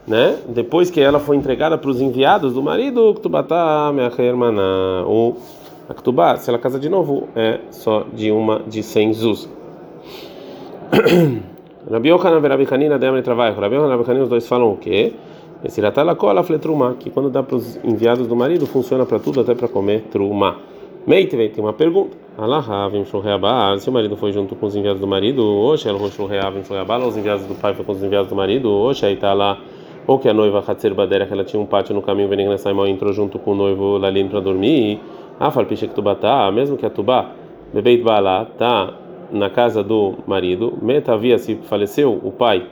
né? 0.05 0.37
Depois 0.49 0.89
que 0.89 0.99
ela 0.99 1.19
foi 1.19 1.37
entregada 1.37 1.77
para 1.77 1.89
os 1.89 2.01
enviados 2.01 2.53
do 2.53 2.61
marido, 2.61 3.13
Ktubatá, 3.13 3.91
minha 3.93 4.11
irmã, 4.19 4.51
o 5.07 5.35
a 5.87 5.93
Ktubá, 5.93 6.35
se 6.37 6.49
ela 6.49 6.57
casa 6.57 6.79
de 6.79 6.89
novo, 6.89 7.29
é 7.35 7.59
só 7.69 8.05
de 8.13 8.31
uma 8.31 8.61
de 8.67 8.81
100 8.81 9.13
zuz. 9.13 9.49
Rabi 11.91 12.09
Yochanan 12.09 12.39
e 12.39 12.47
Rabi 12.47 12.67
Hanina 12.71 12.97
Demre 12.97 13.21
trabalham. 13.21 13.55
Rabi 13.55 13.75
Yochanan 13.75 13.93
e 13.93 13.97
Rabi 13.97 14.09
Hanina, 14.09 14.23
os 14.23 14.29
dois 14.29 14.47
falam 14.47 14.71
o 14.71 14.77
quê? 14.77 15.13
Esse 15.63 15.81
cola 16.17 16.43
fletruma, 16.43 16.95
que 16.99 17.09
quando 17.09 17.29
dá 17.29 17.41
para 17.41 17.55
os 17.55 17.79
enviados 17.83 18.27
do 18.27 18.35
marido, 18.35 18.65
funciona 18.67 19.05
para 19.05 19.19
tudo, 19.19 19.41
até 19.41 19.55
para 19.55 19.67
comer 19.67 20.03
truma. 20.11 20.57
Meite, 21.07 21.35
tem 21.49 21.63
uma 21.63 21.73
pergunta. 21.73 22.17
Alahavim 22.37 23.05
shulreabal, 23.05 23.77
se 23.79 23.89
o 23.89 23.93
marido 23.93 24.17
foi 24.17 24.31
junto 24.31 24.55
com 24.55 24.65
os 24.65 24.75
enviados 24.75 24.99
do 24.99 25.07
marido, 25.07 25.43
oxe, 25.43 25.87
ela 25.87 25.97
shulreavim 26.09 26.63
shulreabal, 26.63 27.07
os 27.07 27.15
enviados 27.15 27.45
do 27.45 27.55
pai 27.55 27.73
foi 27.73 27.85
com 27.85 27.93
os 27.93 28.03
enviados 28.03 28.29
do 28.29 28.35
marido, 28.35 28.69
oxe, 28.71 29.05
aí 29.05 29.13
está 29.13 29.33
lá 29.33 29.59
ou 30.07 30.19
que 30.19 30.29
a 30.29 30.33
noiva 30.33 30.63
Hatzer 30.65 30.93
Badera, 30.93 31.25
que 31.25 31.33
ela 31.33 31.43
tinha 31.43 31.61
um 31.61 31.65
pátio 31.65 31.95
no 31.95 32.01
caminho, 32.01 32.27
Venegna 32.27 32.57
Saimão 32.57 32.85
entrou 32.85 33.11
junto 33.11 33.39
com 33.39 33.51
o 33.51 33.55
noivo 33.55 33.97
Lalim 33.97 34.27
para 34.27 34.39
dormir, 34.39 34.99
ah, 35.39 35.49
Falpicha 35.49 35.87
que 35.87 35.93
Tubatá, 35.93 36.51
mesmo 36.51 36.77
que 36.77 36.85
a 36.85 36.89
Tubá, 36.89 37.31
Bebeit 37.73 38.03
Bala, 38.03 38.45
tá 38.57 38.93
na 39.31 39.49
casa 39.49 39.83
do 39.83 40.15
marido, 40.27 40.73
Metavia 40.81 41.37
se 41.37 41.55
faleceu 41.55 42.19
o 42.23 42.31
pai, 42.31 42.67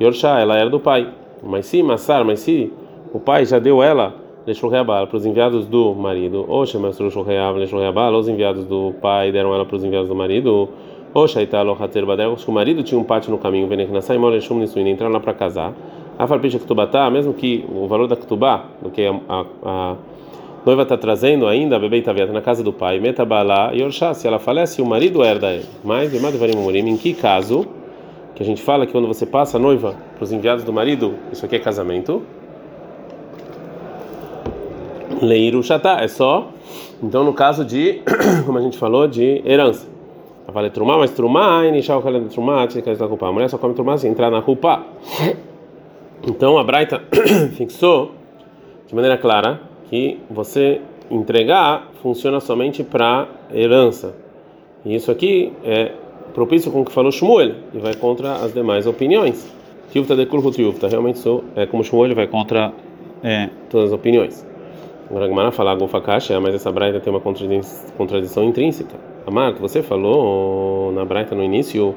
Yorshá, 0.00 0.40
ela 0.40 0.56
era 0.56 0.68
do 0.68 0.80
pai, 0.80 1.08
mas 1.42 1.66
se 1.66 1.82
Massar, 1.82 2.24
mas 2.24 2.40
se 2.40 2.72
o 3.12 3.20
pai 3.20 3.44
já 3.44 3.58
deu 3.58 3.82
ela, 3.82 4.14
para 4.44 5.16
os 5.16 5.24
enviados 5.24 5.66
do 5.66 5.94
marido, 5.94 6.46
Shemasru 6.66 7.10
Shulreab, 7.10 7.58
os 8.14 8.28
enviados 8.28 8.64
do 8.64 8.92
pai 9.00 9.30
deram 9.30 9.54
ela 9.54 9.64
para 9.64 9.76
os 9.76 9.84
enviados 9.84 10.08
do 10.08 10.14
marido, 10.14 10.68
ou 11.14 11.28
Shaitalo 11.28 11.76
Hatzer 11.78 12.04
Badera, 12.04 12.30
o 12.30 12.52
marido 12.52 12.82
tinha 12.82 13.00
um 13.00 13.04
pátio 13.04 13.30
no 13.30 13.38
caminho, 13.38 13.68
Venegna 13.68 14.00
Saimão, 14.00 14.30
Leshum 14.30 14.58
Nisuin, 14.58 14.88
entraram 14.88 15.12
lá 15.12 15.20
para 15.20 15.34
casar. 15.34 15.72
A 16.18 16.26
farpicha 16.26 16.58
Ktubatá, 16.58 17.08
mesmo 17.10 17.32
que 17.32 17.64
o 17.72 17.86
valor 17.86 18.08
da 18.08 18.16
Ktubá, 18.16 18.64
do 18.82 18.90
que 18.90 19.06
a, 19.06 19.14
a, 19.28 19.44
a 19.64 19.96
noiva 20.64 20.82
está 20.82 20.96
trazendo 20.96 21.46
ainda, 21.46 21.76
a 21.76 21.78
bebê 21.78 21.98
Itaviata, 21.98 22.32
na 22.32 22.40
casa 22.40 22.62
do 22.62 22.72
pai, 22.72 23.00
Metabalá 23.00 23.72
e 23.74 23.82
Orshá, 23.82 24.14
se 24.14 24.26
ela 24.26 24.38
falece, 24.38 24.80
o 24.80 24.86
marido 24.86 25.24
herda 25.24 25.52
ele. 25.52 25.66
Mas, 25.82 26.12
em 26.14 26.96
que 26.96 27.14
caso, 27.14 27.66
que 28.34 28.42
a 28.42 28.46
gente 28.46 28.62
fala 28.62 28.86
que 28.86 28.92
quando 28.92 29.08
você 29.08 29.26
passa 29.26 29.56
a 29.56 29.60
noiva 29.60 29.94
para 30.14 30.24
os 30.24 30.32
enviados 30.32 30.64
do 30.64 30.72
marido, 30.72 31.14
isso 31.32 31.44
aqui 31.44 31.56
é 31.56 31.58
casamento? 31.58 32.22
Leiru 35.20 35.62
Shatá, 35.62 36.00
é 36.00 36.08
só. 36.08 36.48
Então, 37.02 37.24
no 37.24 37.32
caso 37.32 37.64
de, 37.64 38.00
como 38.46 38.58
a 38.58 38.60
gente 38.60 38.78
falou, 38.78 39.08
de 39.08 39.42
herança. 39.44 39.90
Vale 40.46 40.70
trumar, 40.70 40.98
mas 40.98 41.10
trumar, 41.10 41.64
iniciar 41.64 41.96
o 41.96 42.02
calendo 42.02 42.28
trumar, 42.28 42.68
a 42.68 43.32
mulher 43.32 43.48
só 43.48 43.56
come 43.56 43.74
trumar 43.74 43.98
se 43.98 44.06
entrar 44.06 44.30
na 44.30 44.38
roupa. 44.38 44.84
Então 46.26 46.58
a 46.58 46.64
Braita 46.64 47.02
fixou 47.56 48.12
de 48.86 48.94
maneira 48.94 49.16
clara 49.16 49.71
que 49.92 50.18
você 50.30 50.80
entregar 51.10 51.90
funciona 52.02 52.40
somente 52.40 52.82
para 52.82 53.28
herança. 53.52 54.14
E 54.86 54.94
isso 54.94 55.10
aqui 55.10 55.52
é 55.62 55.92
propício 56.32 56.72
com 56.72 56.80
o 56.80 56.84
que 56.86 56.90
falou 56.90 57.12
Shmuel 57.12 57.56
e 57.74 57.78
vai 57.78 57.94
contra 57.94 58.36
as 58.36 58.54
demais 58.54 58.86
opiniões. 58.86 59.46
Tivta 59.90 60.16
de 60.16 60.24
Kurhut 60.24 60.56
Tivta, 60.56 60.88
realmente 60.88 61.18
sou, 61.18 61.44
é 61.54 61.66
como 61.66 61.84
Shmuel 61.84 62.14
vai 62.14 62.26
contra 62.26 62.72
é, 63.22 63.50
todas 63.68 63.88
as 63.88 63.92
opiniões. 63.92 64.46
Agora 65.10 65.26
a 65.26 65.28
Gemara 65.28 65.52
fala 65.52 65.74
Gofa 65.74 66.00
Kasha, 66.00 66.40
mas 66.40 66.54
essa 66.54 66.72
braita 66.72 66.98
tem 66.98 67.12
uma 67.12 67.20
contradição 67.20 68.44
intrínseca. 68.44 68.96
Amar, 69.26 69.52
que 69.52 69.60
você 69.60 69.82
falou 69.82 70.90
na 70.92 71.04
braita 71.04 71.34
no 71.34 71.44
início 71.44 71.94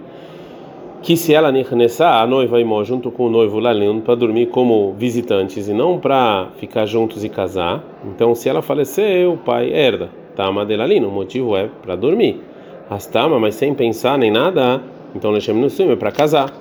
que 1.05 1.15
se 1.15 1.35
ela 1.35 1.51
nessa 1.51 2.19
a 2.19 2.25
noiva 2.25 2.59
imó 2.59 2.83
junto 2.83 3.11
com 3.11 3.27
o 3.27 3.29
noivo 3.29 3.59
lalendo 3.59 4.01
para 4.01 4.15
dormir 4.15 4.47
como 4.47 4.91
visitantes 4.93 5.67
e 5.67 5.71
não 5.71 5.99
para 5.99 6.47
ficar 6.57 6.87
juntos 6.87 7.23
e 7.23 7.29
casar. 7.29 7.83
Então, 8.03 8.33
se 8.33 8.49
ela 8.49 8.63
falecer, 8.63 9.29
o 9.29 9.37
pai 9.37 9.71
herda. 9.71 10.09
Tama 10.35 10.65
delalino, 10.65 11.07
o 11.07 11.11
motivo 11.11 11.55
é 11.55 11.69
para 11.83 11.95
dormir. 11.95 12.41
Rastama, 12.89 13.39
mas 13.39 13.53
sem 13.53 13.71
pensar 13.75 14.17
nem 14.17 14.31
nada. 14.31 14.81
Então, 15.15 15.29
Lechem 15.29 15.53
no 15.53 15.91
é 15.91 15.95
para 15.95 16.11
casar. 16.11 16.51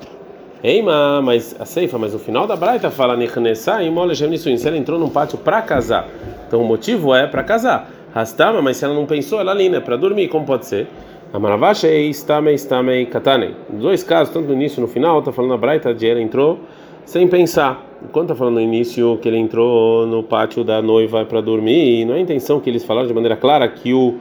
Eima, 0.62 1.22
mas 1.22 1.56
a 1.58 1.64
ceifa, 1.64 1.96
mas 1.96 2.14
o 2.14 2.18
final 2.18 2.46
da 2.46 2.54
braita 2.54 2.90
fala 2.90 3.16
nessa 3.16 3.82
e 3.82 3.88
Lechem 3.88 4.28
no 4.28 4.36
Se 4.36 4.68
ela 4.68 4.76
entrou 4.76 4.98
num 4.98 5.08
pátio 5.08 5.38
para 5.38 5.62
casar, 5.62 6.06
então 6.46 6.60
o 6.60 6.66
motivo 6.66 7.14
é 7.14 7.26
para 7.26 7.42
casar. 7.42 7.90
Rastama, 8.12 8.60
mas 8.60 8.76
se 8.76 8.84
ela 8.84 8.94
não 8.94 9.06
pensou, 9.06 9.40
ela 9.40 9.60
é 9.60 9.80
para 9.80 9.96
dormir, 9.96 10.28
como 10.28 10.44
pode 10.44 10.66
ser? 10.66 10.86
Amaravacha 11.34 11.88
e 11.88 12.10
Istamei 12.10 12.54
Istamei 12.54 13.06
Katane. 13.06 13.56
Dois 13.68 14.04
casos, 14.04 14.32
tanto 14.32 14.46
no 14.46 14.54
início 14.54 14.78
e 14.78 14.82
no 14.82 14.86
final, 14.86 15.18
está 15.18 15.32
falando 15.32 15.54
a 15.54 15.56
Braita 15.56 15.92
de 15.92 16.06
ele 16.06 16.20
entrou 16.20 16.60
sem 17.04 17.26
pensar. 17.26 17.84
Enquanto 18.04 18.26
está 18.26 18.36
falando 18.36 18.54
no 18.54 18.60
início 18.60 19.18
que 19.20 19.26
ele 19.26 19.38
entrou 19.38 20.06
no 20.06 20.22
pátio 20.22 20.62
da 20.62 20.80
noiva 20.80 21.24
para 21.24 21.40
dormir, 21.40 22.02
e 22.02 22.04
não 22.04 22.14
é 22.14 22.18
a 22.18 22.20
intenção 22.20 22.60
que 22.60 22.70
eles 22.70 22.84
falaram 22.84 23.08
de 23.08 23.12
maneira 23.12 23.36
clara 23.36 23.66
que 23.66 23.92
o 23.92 24.14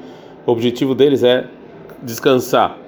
objetivo 0.48 0.96
deles 0.96 1.24
é 1.24 1.46
descansar. 2.02 2.80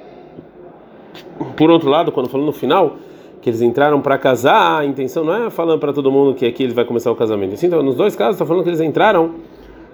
Por 1.55 1.69
outro 1.69 1.87
lado, 1.87 2.11
quando 2.11 2.27
falando 2.27 2.47
no 2.47 2.51
final 2.51 2.95
que 3.43 3.51
eles 3.51 3.61
entraram 3.61 4.01
para 4.01 4.17
casar, 4.17 4.79
a 4.79 4.85
intenção 4.87 5.23
não 5.23 5.45
é 5.45 5.49
falando 5.51 5.79
para 5.79 5.93
todo 5.93 6.11
mundo 6.11 6.33
que 6.33 6.47
aqui 6.47 6.63
ele 6.63 6.73
vai 6.73 6.83
começar 6.83 7.11
o 7.11 7.15
casamento. 7.15 7.53
Assim, 7.53 7.67
então, 7.67 7.83
nos 7.83 7.95
dois 7.95 8.15
casos 8.15 8.37
está 8.37 8.45
falando 8.47 8.63
que 8.63 8.69
eles 8.69 8.81
entraram 8.81 9.35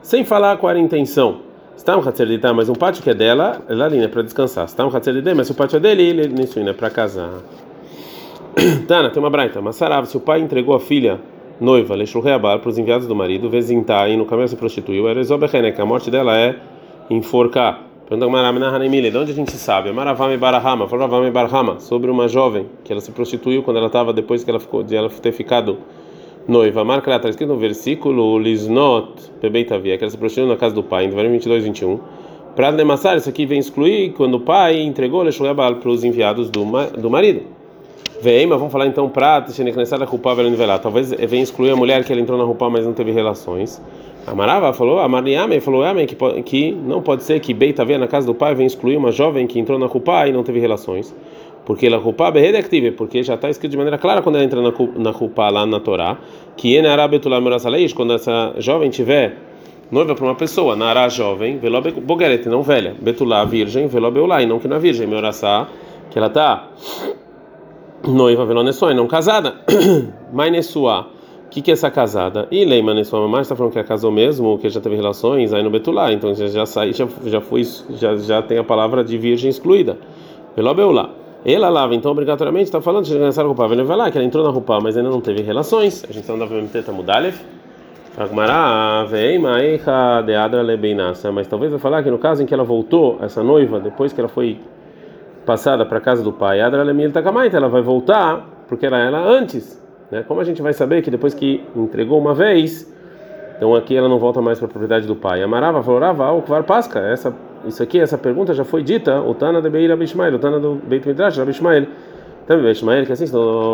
sem 0.01 0.23
falar 0.23 0.55
qual 0.55 0.69
era 0.69 0.79
a 0.79 0.81
intenção. 0.81 1.50
Está 1.75 1.97
um 1.97 2.07
Hatzerdita, 2.07 2.53
mas 2.53 2.69
um 2.69 2.75
pátio 2.75 3.01
que 3.01 3.09
é 3.09 3.13
dela, 3.13 3.61
ela 3.67 3.85
ali, 3.85 3.97
né, 3.97 4.07
para 4.07 4.21
descansar. 4.21 4.65
Está 4.65 4.85
um 4.85 4.95
Hatzerdita, 4.95 5.33
mas 5.33 5.49
o 5.49 5.55
pátio 5.55 5.77
é 5.77 5.79
dele, 5.79 6.03
ele 6.03 6.27
nisso, 6.27 6.59
né, 6.59 6.73
para 6.73 6.89
casar. 6.89 7.31
Tana, 8.87 9.09
tem 9.09 9.21
uma 9.21 9.29
braita. 9.29 9.61
Massarav, 9.61 10.05
se 10.05 10.15
o 10.17 10.19
pai 10.19 10.41
entregou 10.41 10.75
a 10.75 10.79
filha 10.79 11.19
noiva, 11.59 11.95
Leshurreabal, 11.95 12.59
para 12.59 12.69
os 12.69 12.77
enviados 12.77 13.07
do 13.07 13.15
marido, 13.15 13.49
Vezinta, 13.49 14.07
e 14.09 14.17
no 14.17 14.25
caminho 14.25 14.47
se 14.47 14.55
prostituiu, 14.55 15.05
que 15.73 15.81
a 15.81 15.85
morte 15.85 16.11
dela 16.11 16.37
é 16.37 16.55
enforcar. 17.09 17.91
Pergunta 18.07 18.27
de 18.27 19.17
onde 19.17 19.31
a 19.31 19.33
gente 19.33 19.51
sabe? 19.53 19.89
Maravame 19.93 20.35
Barahama, 20.35 20.85
Faravame 20.87 21.31
Barahama, 21.31 21.79
sobre 21.79 22.11
uma 22.11 22.27
jovem 22.27 22.65
que 22.83 22.91
ela 22.91 22.99
se 22.99 23.11
prostituiu 23.11 23.63
quando 23.63 23.77
ela 23.77 23.87
estava, 23.87 24.11
depois 24.11 24.43
que 24.43 24.49
ela 24.49 24.59
ficou, 24.59 24.83
de 24.83 24.95
ela 24.95 25.09
ter 25.09 25.31
ficado 25.31 25.77
noiva. 26.48 26.83
Marca 26.83 27.10
lá, 27.10 27.17
está 27.17 27.29
escrito 27.29 27.50
no 27.50 27.57
versículo 27.57 28.38
Lisnot 28.39 29.31
Bebeitavia, 29.41 29.98
que 29.98 30.03
ela 30.03 30.12
se 30.12 30.17
prostituiu 30.17 30.48
na 30.48 30.57
casa 30.57 30.75
do 30.75 30.83
pai, 30.83 31.05
em 31.05 31.10
Devarim 31.10 31.31
22, 31.31 31.63
21. 31.63 32.00
Para 32.55 32.69
Lemassar, 32.69 33.17
isso 33.17 33.29
aqui 33.29 33.45
vem 33.45 33.60
excluir 33.60 34.12
quando 34.13 34.36
o 34.36 34.39
pai 34.39 34.81
entregou 34.81 35.24
Leshugabal 35.24 35.75
para 35.75 35.89
os 35.89 36.03
enviados 36.03 36.50
do, 36.50 36.65
do 36.98 37.10
marido. 37.10 37.43
Vem, 38.21 38.45
mas 38.45 38.60
vamos 38.60 38.71
falar 38.71 38.86
então 38.86 39.10
para 39.10 39.41
Tisheneknessada 39.41 40.05
culpável 40.05 40.48
nivelar. 40.50 40.79
Talvez 40.79 41.12
venha 41.12 41.41
excluir 41.41 41.71
a 41.71 41.75
mulher 41.75 42.03
que 42.03 42.12
ela 42.12 42.21
entrou 42.21 42.38
na 42.38 42.43
roupa, 42.43 42.69
mas 42.69 42.86
não 42.86 42.93
teve 42.93 43.12
relações. 43.12 43.81
A 44.27 44.36
Marava 44.36 44.71
falou, 44.74 45.00
a 45.00 45.07
Mariame 45.07 45.60
falou, 45.60 45.83
Amém, 45.83 46.05
que, 46.05 46.15
que 46.43 46.71
não 46.71 47.01
pode 47.01 47.24
ser 47.24 47.39
que 47.39 47.53
Beitavia 47.53 47.98
na 47.98 48.07
casa 48.07 48.27
do 48.27 48.36
pai 48.36 48.53
venha 48.53 48.67
excluir 48.67 48.95
uma 48.95 49.12
jovem 49.12 49.48
que 49.48 49.60
entrou 49.60 49.79
na 49.79 49.88
roupa 49.88 50.27
e 50.27 50.31
não 50.31 50.43
teve 50.43 50.60
relações. 50.60 51.15
Porque 51.71 51.87
ela 51.87 52.01
culpa 52.01 52.33
é 52.35 52.91
porque 52.91 53.23
já 53.23 53.35
está 53.35 53.49
escrito 53.49 53.71
de 53.71 53.77
maneira 53.77 53.97
clara 53.97 54.21
quando 54.21 54.35
ela 54.35 54.43
entra 54.43 54.61
na 54.61 54.73
na 54.97 55.13
culpa 55.13 55.49
lá 55.49 55.65
na 55.65 55.79
Torá, 55.79 56.17
que 56.57 56.75
quando 57.95 58.11
essa 58.11 58.53
jovem 58.57 58.89
tiver 58.89 59.37
noiva 59.89 60.13
para 60.13 60.25
uma 60.25 60.35
pessoa, 60.35 60.75
na 60.75 60.87
ará 60.87 61.07
jovem, 61.07 61.59
veló 61.59 61.79
bogeret, 61.79 62.45
não 62.49 62.61
velha, 62.61 62.93
betulá 62.99 63.45
virgem, 63.45 63.87
veló 63.87 64.11
beulá, 64.11 64.43
e 64.43 64.45
não 64.45 64.59
que 64.59 64.67
não 64.67 64.75
é 64.75 64.79
virgem, 64.79 65.07
meoraçá, 65.07 65.69
que 66.09 66.17
ela 66.17 66.27
está 66.27 66.67
noiva, 68.05 68.45
veló 68.45 68.63
nessoi, 68.63 68.93
não 68.93 69.07
casada, 69.07 69.55
mas 70.33 70.51
nessuá. 70.51 71.07
O 71.45 71.49
que, 71.51 71.61
que 71.61 71.71
é 71.71 71.73
essa 71.73 71.89
casada? 71.89 72.49
E 72.51 72.65
Leima 72.65 72.93
Nessua 72.93 73.21
Mamá 73.21 73.39
está 73.39 73.55
falando 73.55 73.71
que 73.71 73.79
ela 73.79 73.87
casou 73.87 74.11
mesmo, 74.11 74.57
que 74.57 74.69
já 74.69 74.81
teve 74.81 74.97
relações, 74.97 75.53
aí 75.53 75.63
no 75.63 75.69
Betulá, 75.69 76.11
então 76.11 76.35
já, 76.35 76.47
já 76.47 76.65
já, 76.65 77.07
já 77.25 77.39
foi, 77.39 77.63
já, 77.91 78.17
já 78.17 78.41
tem 78.41 78.57
a 78.57 78.63
palavra 78.65 79.05
de 79.05 79.17
virgem 79.17 79.49
excluída. 79.49 79.97
Veló 80.53 80.73
beulá. 80.73 81.20
Ela 81.43 81.69
lava, 81.69 81.95
então 81.95 82.12
obrigatoriamente 82.12 82.65
está 82.65 82.79
falando 82.79 83.05
de 83.05 83.17
nessa 83.17 83.41
roupa. 83.43 83.65
Ele 83.65 83.83
vai 83.83 83.98
lá 83.98 84.12
que 84.12 84.17
ela 84.17 84.25
entrou 84.25 84.43
na 84.43 84.51
roupa, 84.51 84.79
mas 84.79 84.95
ainda 84.95 85.10
não 85.10 85.21
teve 85.21 85.41
relações. 85.41 86.03
A 86.03 86.13
gente 86.13 86.21
está 86.21 86.33
andando 86.33 86.53
MT 86.53 86.83
Tamudalev. 86.83 87.36
Mas 91.33 91.48
talvez 91.48 91.71
vai 91.71 91.79
falar 91.79 92.03
que 92.03 92.12
no 92.12 92.19
caso 92.19 92.43
em 92.43 92.45
que 92.45 92.53
ela 92.53 92.63
voltou, 92.63 93.17
essa 93.21 93.41
noiva, 93.41 93.79
depois 93.79 94.12
que 94.12 94.19
ela 94.19 94.27
foi 94.27 94.60
passada 95.45 95.86
para 95.86 95.98
a 95.98 96.01
casa 96.01 96.21
do 96.21 96.33
pai, 96.33 96.60
ela 96.60 97.69
vai 97.69 97.81
voltar 97.81 98.65
porque 98.67 98.86
era 98.86 99.00
ela 99.00 99.19
antes. 99.19 99.81
Né? 100.12 100.24
Como 100.27 100.41
a 100.41 100.43
gente 100.43 100.62
vai 100.62 100.74
saber 100.74 101.01
que 101.01 101.10
depois 101.10 101.33
que 101.33 101.63
entregou 101.75 102.19
uma 102.19 102.33
vez, 102.33 102.93
então 103.61 103.75
aqui 103.75 103.95
ela 103.95 104.09
não 104.09 104.17
volta 104.17 104.41
mais 104.41 104.57
para 104.57 104.65
a 104.65 104.69
propriedade 104.69 105.05
do 105.05 105.15
pai. 105.15 105.43
Amarava, 105.43 105.83
falava, 105.83 106.31
o 106.31 106.41
Kvar 106.41 106.63
Pasca, 106.63 106.97
essa 106.97 107.31
isso 107.63 107.83
aqui, 107.83 107.99
essa 107.99 108.17
pergunta 108.17 108.55
já 108.55 108.63
foi 108.63 108.81
dita, 108.81 109.21
o 109.21 109.35
Tana 109.35 109.61
de 109.61 109.69
Beira 109.69 109.95
Bishmael, 109.95 110.33
o 110.33 110.39
Tana 110.39 110.59
do 110.59 110.81
Beit 110.83 111.07
Midrash 111.07 111.37
Rabishmael. 111.37 111.85
Também 112.47 112.63
Beit 112.63 112.77
Ishmael, 112.77 113.05
que 113.05 113.11
assim, 113.11 113.25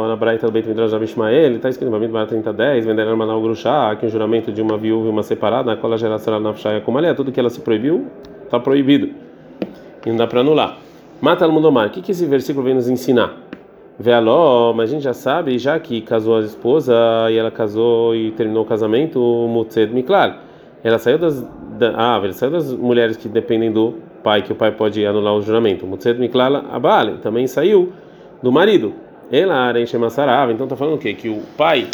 na 0.05 0.15
Braita 0.17 0.45
do 0.45 0.51
Beit 0.51 0.67
Midrash 0.67 0.91
Rabishmael, 0.91 1.55
está 1.55 1.69
escrito 1.69 1.89
no 1.89 1.97
Bamid 1.97 2.11
3010, 2.27 2.85
vender 2.85 3.15
Manal 3.15 3.41
Grushá, 3.41 3.95
que 3.95 4.05
um 4.05 4.09
juramento 4.09 4.51
de 4.51 4.61
uma 4.61 4.77
viúva 4.77 5.07
e 5.07 5.09
uma 5.09 5.23
separada, 5.23 5.71
na 5.71 5.77
qual 5.77 5.93
a 5.93 5.95
geração 5.95 6.37
na 6.37 6.51
Fshaya 6.51 6.81
como 6.81 6.99
é, 6.99 7.13
tudo 7.13 7.31
que 7.31 7.39
ela 7.39 7.49
se 7.49 7.61
proibiu, 7.61 8.07
está 8.43 8.59
proibido. 8.59 9.07
E 10.05 10.09
não 10.09 10.17
dá 10.17 10.27
para 10.27 10.41
anular. 10.41 10.79
Mata 11.21 11.45
al 11.45 11.51
Mundomar, 11.53 11.87
o 11.87 11.91
que, 11.91 12.01
que 12.01 12.11
esse 12.11 12.25
versículo 12.25 12.65
vem 12.65 12.75
nos 12.75 12.89
ensinar? 12.89 13.46
Vealó, 13.99 14.73
mas 14.73 14.89
a 14.89 14.93
gente 14.93 15.03
já 15.03 15.13
sabe, 15.13 15.57
já 15.57 15.79
que 15.79 16.01
casou 16.01 16.37
a 16.37 16.41
esposa 16.41 16.93
e 17.31 17.37
ela 17.37 17.49
casou 17.49 18.15
e 18.15 18.31
terminou 18.31 18.63
o 18.63 18.67
casamento, 18.67 19.19
Mutzed 19.19 19.91
Miklar. 19.91 20.43
Ela 20.83 20.99
saiu 20.99 21.17
das 21.17 21.43
da, 21.77 21.93
ah, 21.95 22.19
ele 22.23 22.33
saiu 22.33 22.51
das 22.51 22.73
mulheres 22.73 23.15
que 23.15 23.29
dependem 23.29 23.71
do 23.71 23.95
pai, 24.23 24.41
que 24.41 24.51
o 24.51 24.55
pai 24.55 24.71
pode 24.71 25.05
anular 25.05 25.33
o 25.35 25.41
juramento. 25.41 25.85
Mutzet 25.85 26.19
Miklala 26.19 26.65
Abale 26.71 27.19
também 27.19 27.47
saiu 27.47 27.93
do 28.41 28.51
marido. 28.51 28.93
Ela 29.31 29.55
Arenche 29.55 29.97
Massarava, 29.97 30.51
então 30.51 30.65
está 30.65 30.75
falando 30.75 30.95
o 30.95 30.97
quê? 30.97 31.13
Que 31.13 31.29
o 31.29 31.41
pai 31.57 31.87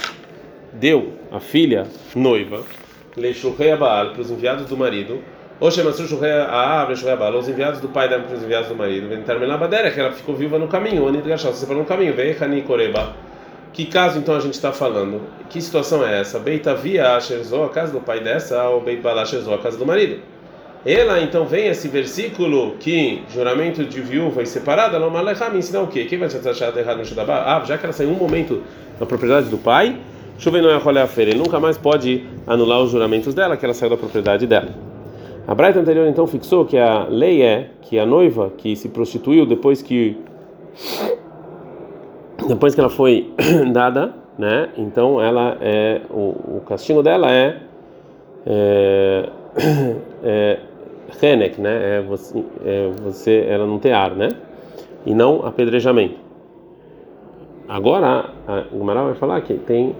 deu 0.73 1.09
a 1.31 1.39
filha 1.39 1.85
noiva, 2.15 2.63
Leshurrei 3.17 3.71
Abal, 3.71 4.11
para 4.11 4.21
os 4.21 4.31
enviados 4.31 4.67
do 4.67 4.77
marido. 4.77 5.19
Aab, 5.61 6.89
Leshurrei 6.89 7.13
Abal, 7.13 7.35
os 7.35 7.47
enviados 7.47 7.79
do 7.79 7.87
pai 7.87 8.09
deram 8.09 8.23
para 8.23 8.35
os 8.35 8.43
enviados 8.43 8.69
do 8.69 8.75
marido. 8.75 9.07
Ventarmela 9.07 9.57
Badera, 9.57 9.91
que 9.91 9.99
ela 9.99 10.11
ficou 10.11 10.35
viva 10.35 10.57
no 10.57 10.67
caminho. 10.67 11.05
Gashal, 11.23 11.53
você 11.53 11.65
falou 11.65 11.83
no 11.83 11.87
caminho. 11.87 12.13
Veio 12.13 12.35
Hani 12.41 12.61
Koreba. 12.63 13.13
Que 13.73 13.85
caso 13.85 14.19
então 14.19 14.35
a 14.35 14.39
gente 14.39 14.53
está 14.53 14.71
falando? 14.71 15.21
Que 15.49 15.59
situação 15.59 16.05
é 16.05 16.19
essa? 16.19 16.37
Beitavia 16.37 17.15
Asherzó, 17.15 17.65
a 17.65 17.69
casa 17.69 17.91
do 17.91 17.99
pai 17.99 18.19
dessa, 18.19 18.69
ou 18.69 18.81
Beit 18.81 19.01
Balashezó, 19.01 19.55
a 19.55 19.57
casa 19.57 19.77
do 19.77 19.85
marido. 19.85 20.19
Ela 20.85 21.21
então 21.21 21.45
vem 21.45 21.67
esse 21.67 21.87
versículo 21.87 22.75
que 22.79 23.23
juramento 23.33 23.83
de 23.83 24.01
viúva 24.01 24.43
e 24.43 24.45
separada, 24.45 24.97
ela 24.97 25.09
me 25.49 25.57
ensina 25.57 25.79
o 25.79 25.87
quê? 25.87 26.05
Quem 26.05 26.19
vai 26.19 26.27
te 26.27 26.47
achar 26.47 26.77
errado 26.77 26.97
no 26.97 27.05
Shudabá? 27.05 27.45
Ah, 27.47 27.63
já 27.65 27.77
que 27.77 27.85
ela 27.85 27.93
saiu 27.93 28.09
um 28.09 28.15
momento 28.15 28.61
da 28.99 29.05
propriedade 29.05 29.49
do 29.49 29.57
pai, 29.57 29.97
chuva 30.37 30.61
não 30.61 30.69
é 30.69 30.75
a 30.75 31.07
feira, 31.07 31.31
ele 31.31 31.39
nunca 31.39 31.59
mais 31.59 31.77
pode 31.77 32.27
anular 32.45 32.79
os 32.79 32.91
juramentos 32.91 33.33
dela, 33.33 33.57
que 33.57 33.63
ela 33.65 33.73
saiu 33.73 33.91
da 33.91 33.97
propriedade 33.97 34.45
dela. 34.45 34.92
A 35.45 35.53
Braita 35.53 35.79
anterior 35.79 36.07
então 36.07 36.25
fixou 36.25 36.65
que 36.65 36.77
a 36.77 37.05
lei 37.09 37.41
é 37.41 37.69
que 37.81 37.99
a 37.99 38.05
noiva 38.05 38.51
que 38.57 38.75
se 38.75 38.87
prostituiu 38.87 39.45
depois 39.45 39.81
que 39.81 40.17
depois 42.47 42.73
que 42.73 42.79
ela 42.79 42.89
foi 42.89 43.33
dada, 43.73 44.13
né? 44.37 44.69
Então 44.77 45.21
ela 45.21 45.57
é 45.59 46.01
o, 46.09 46.57
o 46.57 46.63
castigo 46.65 47.03
dela 47.03 47.29
é 47.29 47.57
é, 48.45 49.29
é 50.23 50.59
Renek, 51.19 51.59
né? 51.59 51.97
É 51.97 52.01
você, 52.01 52.43
é 52.65 52.89
você, 53.03 53.45
ela 53.47 53.67
não 53.67 53.79
ter 53.79 53.91
ar, 53.91 54.15
né? 54.15 54.29
E 55.05 55.13
não 55.13 55.45
apedrejamento. 55.45 56.15
Agora 57.67 58.29
a 58.47 58.61
Gumara 58.71 59.03
vai 59.03 59.15
falar 59.15 59.41
que 59.41 59.55
tem 59.55 59.93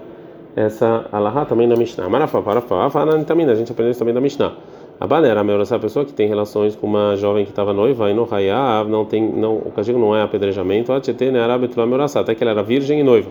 essa 0.56 1.06
alahá 1.12 1.44
também 1.44 1.66
na 1.66 1.76
Mishnah. 1.76 2.08
Parafa, 2.42 3.24
também 3.26 3.48
a 3.48 3.54
gente 3.54 3.72
aprendeu 3.72 3.90
isso 3.90 3.98
também 3.98 4.14
da 4.14 4.20
Mishnah. 4.20 4.54
A 5.00 5.06
banera, 5.08 5.44
essa 5.60 5.78
pessoa 5.78 6.04
que 6.04 6.12
tem 6.12 6.28
relações 6.28 6.76
com 6.76 6.86
uma 6.86 7.16
jovem 7.16 7.44
que 7.44 7.50
estava 7.50 7.72
noiva 7.72 8.10
e 8.10 8.14
no 8.14 8.28
hayav, 8.32 8.88
não 8.88 9.04
tem, 9.04 9.22
não, 9.22 9.56
o 9.56 9.72
castigo 9.74 9.98
não 9.98 10.14
é 10.14 10.22
apedrejamento, 10.22 10.92
até 10.92 12.34
que 12.34 12.44
ela 12.44 12.52
era 12.52 12.62
virgem 12.62 13.00
e 13.00 13.02
noiva. 13.02 13.28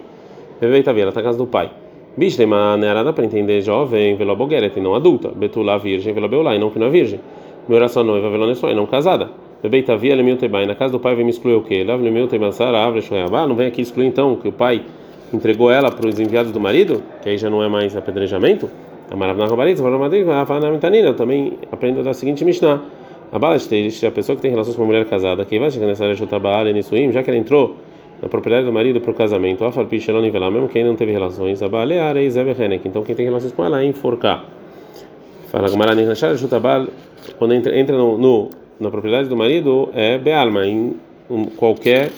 Bebeita 0.60 0.91
ela 0.91 1.10
está 1.10 1.22
na 1.22 1.25
casa 1.25 1.38
do 1.38 1.48
pai. 1.48 1.72
Bishlema 2.17 2.77
nerada 2.77 3.12
para 3.13 3.25
entender 3.25 3.62
jovem, 3.62 4.15
velo 4.15 4.38
e 4.75 4.79
não 4.82 4.93
adulta. 4.93 5.29
Betula 5.29 5.79
virgem, 5.79 6.13
velo 6.13 6.27
beulá, 6.27 6.53
e 6.53 6.60
não 6.60 6.70
que 6.70 6.77
não 6.77 6.88
é 6.88 6.89
virgem. 6.89 7.20
Meuração 7.67 8.03
noiva, 8.03 8.29
velo 8.29 8.46
nesó, 8.46 8.70
e 8.70 8.75
não 8.75 8.86
casada. 8.86 9.29
Bebeita 9.63 9.96
via, 9.96 10.15
lemil 10.15 10.38
tebai. 10.38 10.65
Na 10.65 10.75
casa 10.75 10.91
do 10.91 11.00
pai 11.00 11.15
vem 11.15 11.24
me 11.24 11.32
excluir 11.32 11.55
o 11.55 11.62
quê? 11.62 11.84
Lá 11.84 11.96
lemil 11.96 12.27
tebansar, 12.27 12.75
árvore, 12.75 13.03
não 13.48 13.55
vem 13.55 13.67
aqui 13.67 13.82
excluir 13.82 14.08
então 14.08 14.36
que 14.36 14.50
o 14.50 14.51
pai 14.51 14.84
entregou 15.34 15.72
ela 15.72 15.89
para 15.89 16.08
os 16.08 16.20
enviados 16.20 16.51
do 16.51 16.60
marido, 16.60 17.01
que 17.22 17.29
aí 17.29 17.38
já 17.38 17.50
não 17.50 17.63
é 17.63 17.70
mais 17.70 17.96
apedrejamento, 17.96 18.70
a 19.13 19.15
Maravna 19.15 19.46
Rabarit, 19.46 19.79
eu 19.79 21.13
também 21.13 21.53
aprendo 21.72 22.01
da 22.01 22.15
seguinte 22.15 22.43
Mishnah. 22.43 22.82
A 23.32 23.38
Balasteish, 23.38 24.03
a 24.03 24.12
pessoa 24.12 24.36
que 24.36 24.41
tem 24.41 24.50
relações 24.50 24.75
com 24.75 24.82
uma 24.82 24.88
mulher 24.88 25.05
casada, 25.05 25.46
que 25.46 25.60
vai 25.60 25.70
chegar 25.70 25.86
nessa 25.86 26.03
área 26.03 26.15
de 26.15 27.12
já 27.12 27.22
que 27.22 27.29
ela 27.29 27.38
entrou 27.38 27.75
na 28.20 28.27
propriedade 28.27 28.65
do 28.65 28.74
marido 28.74 29.00
para 29.00 29.12
o 29.12 29.13
casamento, 29.13 29.63
a 29.65 29.72
Falpichelon 29.72 30.20
nivelar, 30.22 30.50
mesmo 30.50 30.67
quem 30.67 30.84
não 30.84 30.96
teve 30.96 31.12
relações, 31.12 31.62
a 31.62 31.70
Balear 31.70 32.17
e 32.17 32.29
Zebehenek, 32.29 32.88
então 32.88 33.03
quem 33.03 33.13
tem 33.13 33.25
relações 33.25 33.51
com 33.51 33.63
ela 33.63 33.82
é 33.82 33.86
enforcar. 33.86 34.46
Fala 35.50 35.70
Gumara 35.70 35.93
Nihnachar 35.93 36.36
Jutabal, 36.36 36.88
quando 37.38 37.53
entra, 37.53 37.77
entra 37.77 37.96
no, 37.96 38.17
no, 38.17 38.50
na 38.79 38.89
propriedade 38.89 39.29
do 39.29 39.38
marido, 39.38 39.89
é 39.93 40.17
Bealma, 40.17 40.65
em 40.65 40.96
um, 41.29 41.46
qualquer, 41.46 42.12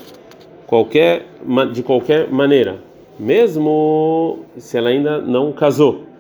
qualquer, 0.66 1.26
de 1.74 1.84
qualquer 1.84 2.30
maneira, 2.30 2.78
mesmo 3.20 4.40
se 4.58 4.78
ela 4.78 4.90
ainda 4.90 5.20
não 5.20 5.52
casou. 5.52 6.15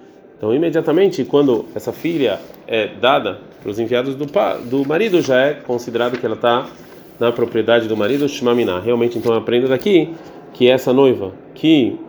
Então, 0.45 0.53
imediatamente, 0.53 1.25
quando 1.25 1.65
essa 1.73 1.91
filha 1.91 2.39
é 2.67 2.85
dada 2.85 3.39
para 3.63 3.71
os 3.71 3.79
enviados 3.79 4.13
do, 4.13 4.27
do 4.69 4.87
marido, 4.87 5.19
já 5.19 5.41
é 5.41 5.53
considerado 5.55 6.19
que 6.19 6.23
ela 6.23 6.35
está 6.35 6.67
na 7.19 7.31
propriedade 7.31 7.87
do 7.87 7.97
marido, 7.97 8.29
Shmaminá. 8.29 8.79
Realmente, 8.79 9.17
então, 9.17 9.31
eu 9.33 9.39
aprendo 9.39 9.67
daqui 9.67 10.13
que 10.53 10.69
essa 10.69 10.93
noiva 10.93 11.33
que 11.55 11.99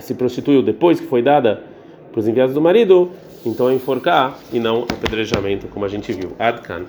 se 0.00 0.12
prostituiu 0.12 0.60
depois 0.60 0.98
que 0.98 1.06
foi 1.06 1.22
dada 1.22 1.62
para 2.10 2.18
os 2.18 2.26
enviados 2.26 2.52
do 2.52 2.60
marido, 2.60 3.12
então 3.46 3.70
é 3.70 3.74
enforcar 3.74 4.40
e 4.52 4.58
não 4.58 4.82
apedrejamento, 4.82 5.68
como 5.68 5.84
a 5.84 5.88
gente 5.88 6.12
viu. 6.12 6.32
Adkan. 6.36 6.86